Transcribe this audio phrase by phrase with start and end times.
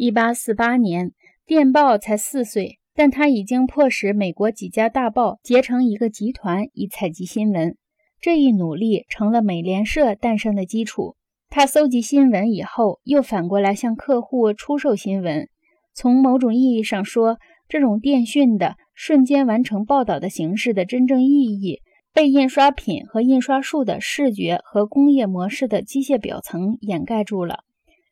[0.00, 1.10] 一八四八年，
[1.44, 7.76] 电报才四岁，但他已经迫使美国几家大报结成一个集团以采集新闻。
[8.20, 11.16] 这一努力成了美联社诞生的基础。
[11.50, 15.48] 他搜集新闻以后，又反过来向客户出售新闻。
[15.94, 17.38] 从某种意义上说，
[17.68, 21.80] 这种电讯的瞬间完成报道的形式的真正意义，
[22.14, 27.64] 被印刷品和印刷术的视觉和工业模式的机械表层掩盖住了。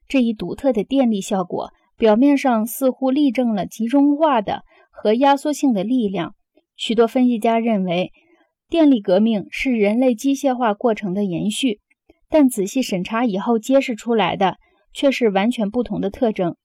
[0.09, 6.35] 这一独特的电力效果，表面上似乎例证了集中化的和压缩性的力量。
[6.77, 8.13] 许多分析家认为，
[8.69, 11.81] 电力革命是人类机械化过程的延续，
[12.29, 14.57] 但仔细审查以后揭示出来的
[14.93, 16.57] 却是完全不同的特征。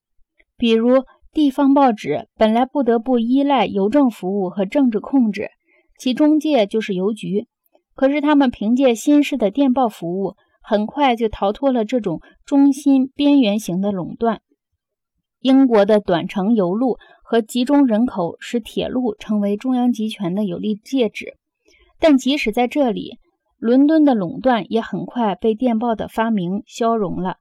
[0.57, 5.49] 比如，地方报纸本来不得不依赖邮政服务和政治控制，
[5.97, 7.47] 其中介就是邮局，
[7.95, 10.35] 可是他们凭借新式的电报服务。
[10.61, 14.41] 很快就逃脱了这种中心边缘型的垄断。
[15.39, 21.37] 英国的短程邮路和集中人口使铁路成为中央集权的有力介质，
[21.99, 23.17] 但即使在这里，
[23.57, 27.37] 伦敦的垄断也很快被电报的发明消融了。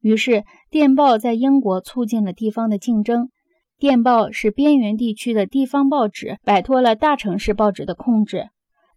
[0.00, 3.30] 于是，电报在英国促进了地方的竞争。
[3.78, 8.48] 电报使边缘地区的地方报纸摆脱了大城市报纸的控制。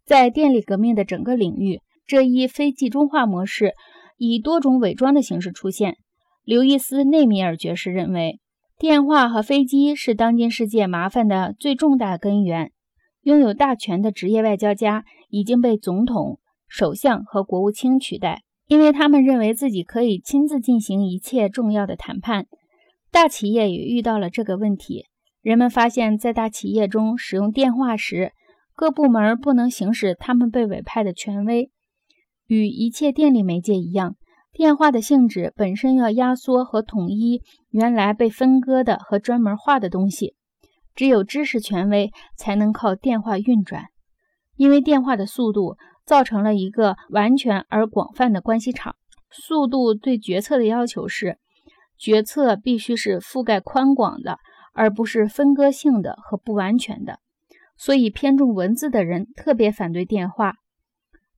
[0.05, 1.81] 在电力革命的整个领域。
[2.07, 3.73] 这一非集中化模式
[4.17, 5.97] 以多种伪装的形式出现。
[6.43, 8.39] 刘易斯·内米尔爵士认为，
[8.77, 12.71] 电话和飞机是当今世界麻烦的最重大根源。
[13.21, 22.45] 拥有大权的职业外交家已经被总统、首相和国务卿取代，因为他们认为自己可以亲自进行一切重要的谈判。
[23.11, 25.05] 大企业也遇到了这个问题。
[25.41, 28.31] 人们发现，在大企业中使用电话时，
[28.75, 31.71] 各部门不能行使他们被委派的权威。
[32.47, 34.15] 与一切电力媒介一样，
[34.51, 40.35] 电话的性质本身要压缩和统一原来被分割的和专门化的东西。
[40.93, 43.87] 只有知识权威才能靠电话运转，
[44.55, 48.95] 因为电话的速度造成了一个完全而广泛的关系场。
[49.29, 51.37] 速度对决策的要求是，
[51.97, 54.37] 决策必须是覆盖宽广的，
[54.73, 57.19] 而不是分割性的和不完全的。
[57.75, 60.53] 所以，偏重文字的人特别反对电话。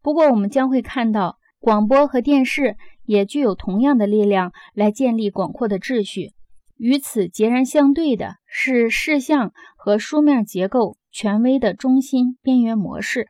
[0.07, 6.31] 不过，我们将会看到，广播和电视也具有同样的力量来建立广阔的秩序。
[6.77, 13.27] 与此截然相对的是，事项和书面结构权威的中心边缘模式。